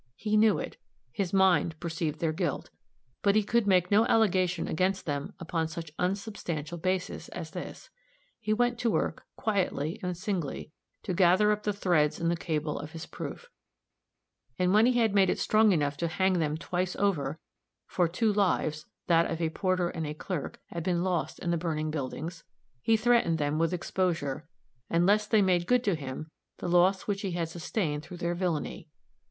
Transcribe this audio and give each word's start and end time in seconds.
He 0.15 0.35
knew 0.35 0.57
it. 0.57 0.77
His 1.11 1.31
mind 1.31 1.79
perceived 1.79 2.17
their 2.19 2.33
guilt. 2.33 2.71
But 3.21 3.35
he 3.35 3.43
could 3.43 3.67
make 3.67 3.91
no 3.91 4.07
allegation 4.07 4.67
against 4.67 5.05
them 5.05 5.35
upon 5.39 5.67
such 5.67 5.91
unsubstantial 5.99 6.79
basis 6.79 7.29
as 7.29 7.51
this. 7.51 7.91
He 8.39 8.51
went 8.51 8.79
to 8.79 8.89
work, 8.89 9.27
quietly 9.35 9.99
and 10.01 10.17
singly, 10.17 10.71
to 11.03 11.13
gather 11.13 11.51
up 11.51 11.61
the 11.61 11.71
threads 11.71 12.19
in 12.19 12.29
the 12.29 12.35
cable 12.35 12.79
of 12.79 12.93
his 12.93 13.05
proof; 13.05 13.47
and 14.57 14.73
when 14.73 14.87
he 14.87 14.93
had 14.93 15.13
made 15.13 15.29
it 15.29 15.37
strong 15.37 15.71
enough 15.71 15.97
to 15.97 16.07
hang 16.07 16.33
them 16.39 16.57
twice 16.57 16.95
over 16.95 17.37
for 17.85 18.07
two 18.07 18.33
lives, 18.33 18.87
that 19.05 19.29
of 19.29 19.39
a 19.39 19.51
porter 19.51 19.89
and 19.89 20.07
a 20.07 20.15
clerk, 20.15 20.59
had 20.71 20.81
been 20.83 21.03
lost 21.03 21.37
in 21.37 21.51
the 21.51 21.57
burning 21.61 21.91
buildings 21.91 22.43
he 22.81 22.97
threatened 22.97 23.37
them 23.37 23.59
with 23.59 23.71
exposure, 23.71 24.47
unless 24.89 25.27
they 25.27 25.43
made 25.43 25.67
good 25.67 25.83
to 25.83 25.93
him 25.93 26.31
the 26.57 26.67
loss 26.67 27.03
which 27.03 27.21
he 27.21 27.33
had 27.33 27.47
sustained 27.49 28.01
through 28.01 28.17
their 28.17 28.33
villainy. 28.33 28.89